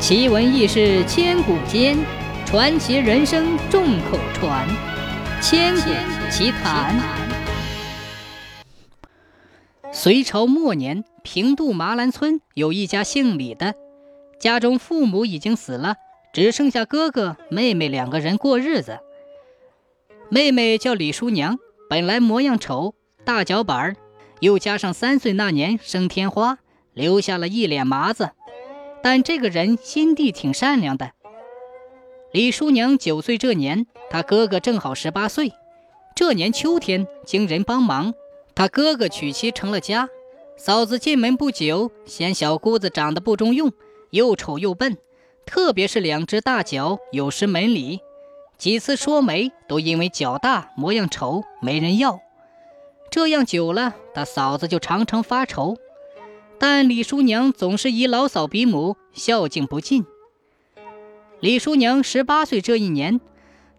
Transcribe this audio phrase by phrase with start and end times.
[0.00, 1.94] 奇闻异事千古间，
[2.46, 4.66] 传奇人生众口传。
[5.42, 5.90] 千古
[6.30, 6.98] 奇谈。
[9.92, 13.74] 隋朝末年，平度麻兰村有一家姓李的，
[14.40, 15.96] 家中父母已经死了，
[16.32, 19.00] 只剩下哥哥妹妹两个人过日子。
[20.30, 21.58] 妹妹叫李叔娘，
[21.90, 22.94] 本来模样丑，
[23.26, 23.96] 大脚板儿，
[24.40, 26.56] 又加上三岁那年生天花，
[26.94, 28.30] 留下了一脸麻子。
[29.02, 31.12] 但这个人心地挺善良的。
[32.32, 35.52] 李叔娘九岁这年，他哥哥正好十八岁。
[36.14, 38.14] 这年秋天，经人帮忙，
[38.54, 40.08] 他哥哥娶妻成了家。
[40.56, 43.72] 嫂子进门不久，嫌小姑子长得不中用，
[44.10, 44.98] 又丑又笨，
[45.46, 48.00] 特别是两只大脚，有失门礼。
[48.58, 52.20] 几次说媒，都因为脚大模样丑，没人要。
[53.10, 55.78] 这样久了，他嫂子就常常发愁。
[56.60, 60.04] 但李叔娘总是以老嫂比母，孝敬不尽。
[61.40, 63.18] 李叔娘十八岁这一年，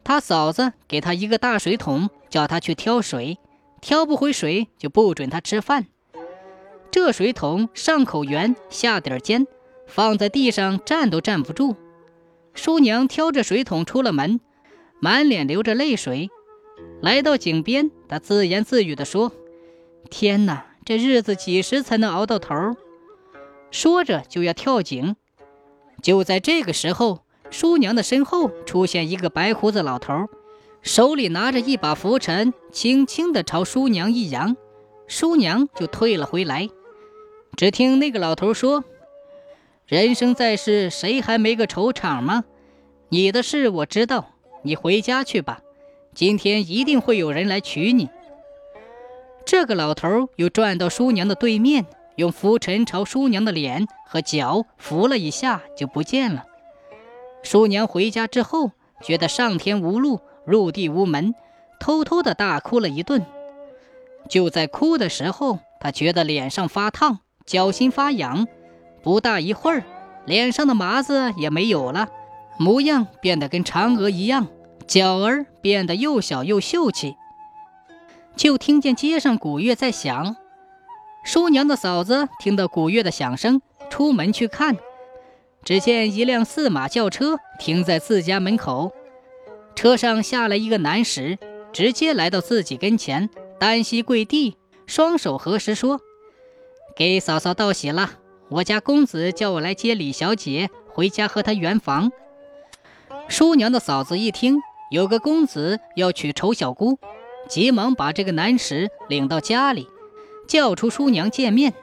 [0.04, 3.38] 他嫂子给她一个大水桶，叫她去挑水，
[3.82, 5.86] 挑不回水就不准她吃饭。
[6.90, 9.46] 这水桶上口圆，下底尖，
[9.86, 11.76] 放在地上站都站不住。
[12.56, 14.40] 叔娘挑着水桶出了门，
[15.00, 16.32] 满脸流着泪水，
[17.00, 19.32] 来到井边，她自言自语地说
[20.10, 22.56] ：“天哪！”这日子几时才能熬到头？
[23.70, 25.16] 说着就要跳井。
[26.02, 30.28] 就在这个时候，叔娘的身后出现一个白胡子老头，
[30.82, 34.58] 手里拿着一把拂尘，轻轻地朝叔娘一扬，
[35.08, 36.70] 叔娘就退了回来。
[37.56, 38.84] 只听那个老头说
[39.86, 42.46] ：“人生在世，谁还没个愁场吗？
[43.10, 44.32] 你的事我知道，
[44.64, 45.62] 你回家去吧。
[46.16, 48.10] 今天一定会有人来娶你。”
[49.46, 56.46] 这个老头又转到叔娘的对面，用拂尘朝叔娘的脸和脚拂了一下，就不见了。
[57.44, 61.34] 叔娘回家之后，觉得上天无路，入地无门，
[61.80, 63.26] 偷偷的大哭了一顿。
[64.30, 68.48] 就在哭的时候，她觉得脸上发烫，脚心发痒。
[69.02, 69.84] 不大一会儿，
[70.26, 72.08] 脸上的麻子也没有了，
[72.58, 74.48] 模样变得跟嫦娥一样，
[74.86, 77.16] 脚儿变得又小又秀气。
[78.36, 80.36] 就听见街上鼓乐在响，
[81.24, 84.78] 叔娘的嫂子听到鼓乐的响声，出门去看，
[85.64, 88.92] 只见一辆四马轿车停在自家门口，
[89.76, 91.38] 车上下来一个男使，
[91.72, 96.00] 直接来到自己跟前，单膝跪地，双手合十说
[96.96, 98.12] ：“给嫂嫂道喜了，
[98.50, 102.12] 我家公子叫我来接李小姐回家和她圆房。”
[103.30, 104.58] 叔娘的嫂子一听，
[104.90, 106.98] 有个公子要娶丑小姑。
[107.52, 109.90] 急忙把这个男使领到家里，
[110.48, 111.74] 叫出叔娘见面。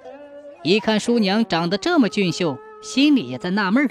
[0.62, 3.90] 一看叔娘长得这么俊秀，心里也在纳闷儿。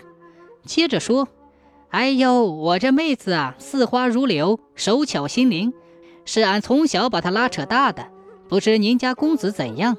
[0.65, 1.27] 接着说
[1.91, 5.71] ：“哎呦，我这妹子啊，似花如柳，手巧心灵，
[6.25, 8.07] 是俺从小把她拉扯大的。
[8.49, 9.95] 不知您家公子怎样？”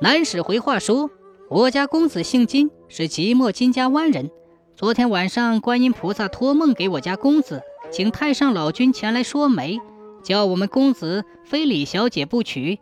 [0.00, 1.10] 男使回话说
[1.50, 4.30] ：“我家公子姓金，是即墨金家湾人。
[4.74, 7.62] 昨天晚上，观音菩萨托梦给我家公子，
[7.92, 9.78] 请太上老君前来说媒。”
[10.22, 12.78] 叫我们公子非李小姐不娶。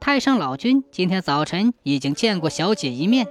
[0.00, 3.26] 太上老君今天早晨已经见过小姐一面。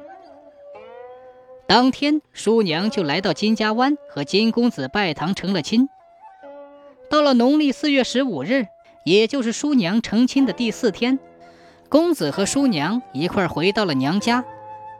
[1.67, 5.87] 当天，叔娘就来到金家湾和金公子拜堂成了亲。
[7.09, 8.67] 到了农历四月十五日，
[9.05, 11.19] 也就是叔娘成亲的第四天，
[11.89, 14.43] 公子和叔娘一块回到了娘家。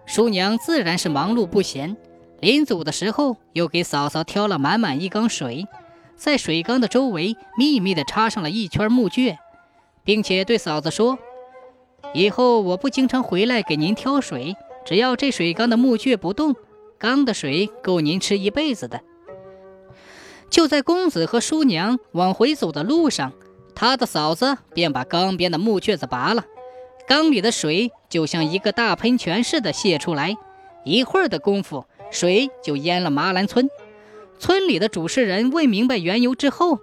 [0.06, 1.96] 叔娘自然是忙碌不闲，
[2.40, 5.68] 临走的时候又给嫂嫂挑了满满一缸水。
[6.22, 9.40] 在水缸的周围秘密地插上了一圈木屑，
[10.04, 11.18] 并且对嫂子说
[12.14, 14.56] ：“以后我不经常回来给您挑水，
[14.86, 16.56] 只要这水缸的木屑不动，
[17.00, 19.02] 缸的水够您吃一辈子的。”
[20.52, 23.34] 就在公子和叔娘往回走的路上，
[23.74, 26.46] 他的嫂子便把缸边的木屑子拔了，
[27.08, 30.38] 缸里的水就像一个大喷泉似的泄出来，
[30.86, 33.68] 一会儿的功夫，水就淹了麻兰村。
[34.42, 36.80] 村里的主事人问明白缘由之后，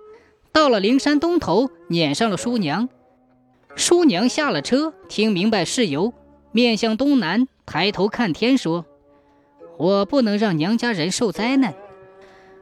[0.52, 2.88] 到了灵山东头，撵上了叔娘。
[3.74, 6.14] 叔娘下了车，听明白事由，
[6.52, 8.86] 面向东南，抬头看天，说
[9.76, 11.74] ：“我不能让娘家人受灾难。”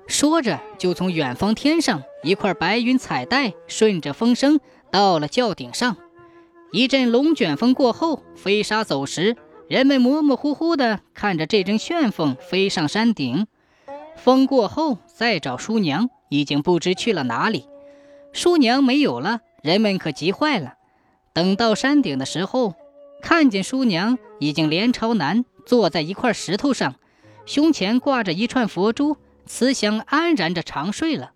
[0.08, 4.58] 说着，就从远方天上一块白云彩带，顺着风声
[4.90, 5.98] 到了轿顶上。
[6.72, 9.36] 一阵龙卷风过后，飞沙走石，
[9.68, 13.46] 人们模模糊糊地看着这阵旋风飞上山顶。
[14.16, 17.66] 风过后，再找叔娘，已经不知去了哪里。
[18.32, 20.74] 叔娘没有了，人们可急坏了。
[21.32, 22.74] 等到山顶的时候，
[23.22, 26.96] 看见叔娘已经脸朝南坐在一块石头上，
[27.44, 29.16] 胸前挂着一串佛珠，
[29.46, 31.32] 慈祥安然着长睡了。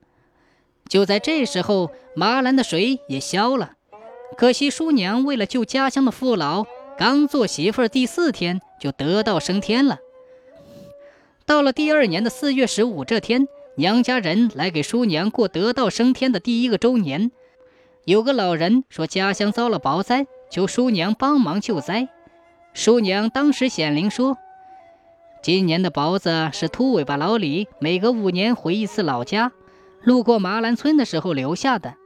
[0.88, 3.72] 就在这时候，麻兰的水也消了。
[4.36, 6.64] 可惜叔娘为了救家乡的父老，
[6.98, 9.98] 刚做媳妇第四天就得道升天了。
[11.50, 17.32] 到了第二年的四月十五这天，娘家人来给叔娘过得道升天的第一个周年。
[18.04, 22.08] 有个老人说家乡遭了雹灾，求叔娘帮忙救灾。
[22.72, 24.38] 叔娘当时显灵说
[25.42, 29.50] ：“今年的雹子是秃尾巴老李每隔五年回一次老家。”
[30.04, 31.96] 路过麻兰村的时候留下的，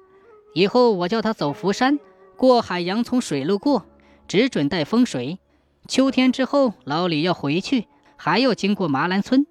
[0.54, 2.00] 以后我叫他走福山，
[2.38, 3.84] 过海洋从水路过，
[4.26, 5.38] 只准带风水。
[5.86, 7.86] 秋天之后，老李要回去，
[8.16, 9.46] 还要经过麻兰村，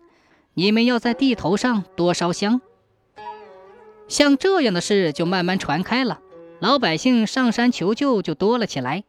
[0.54, 2.62] 你们要在地头上多烧香。
[4.08, 6.20] 像这样的事就慢慢传开了，
[6.60, 9.04] 老百姓上山求救就多了起来。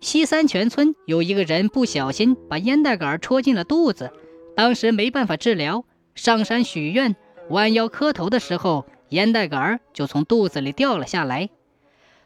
[0.00, 4.12] 西三泉村有一个人不小心把烟袋杆戳进了肚子，
[4.56, 5.84] 当时没办法治疗，
[6.14, 7.16] 上山许愿。
[7.50, 11.50] 弯腰磕头的时候，烟袋杆就从肚子里掉了下来。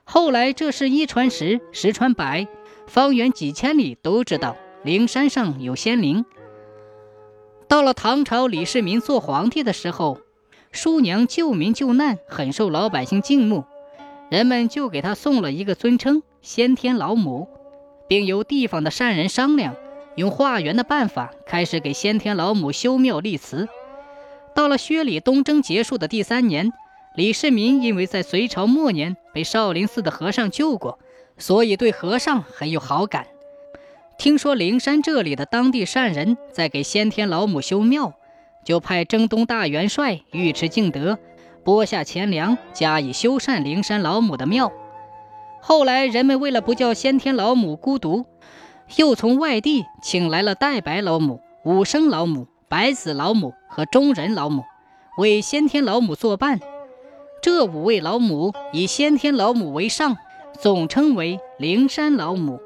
[0.05, 2.47] 后来这事一传十，十传百，
[2.87, 6.27] 方圆几千里都知道灵山上有仙灵。
[7.69, 10.19] 到了唐朝李世民做皇帝的时候，
[10.70, 13.64] 叔娘救民救难，很受老百姓敬慕，
[14.31, 17.49] 人们就给他送了一个尊称“先天老母”，
[18.08, 19.75] 并由地方的善人商量，
[20.14, 23.69] 用化缘的办法，开始给先天老母修庙立祠。
[24.55, 26.72] 到了薛礼东征结束的第三年，
[27.17, 30.99] 李世民因为在隋朝末年被少林寺的和尚救过，
[31.38, 33.26] 所以对和尚很有好感。
[34.16, 38.14] 听说灵山这里的当地善人在给先天老母修庙，
[38.64, 41.19] 就派征东大元帅尉迟敬德
[41.62, 44.72] 拨下钱粮，加以修缮灵山老母的庙。
[45.61, 48.26] 后来人们为了不叫先天老母孤独，
[48.96, 52.49] 又从外地请来了戴白老母、武生老母。
[52.67, 54.64] 白子老母和中人老母
[55.17, 56.58] 为先天老母作伴，
[57.40, 60.17] 这五位老母以先天老母为上，
[60.58, 62.58] 总称为灵山老母。